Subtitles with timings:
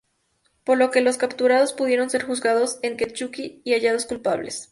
[0.63, 4.59] Por lo que los capturados pudieron ser juzgados en Kentucky y hallados culpables.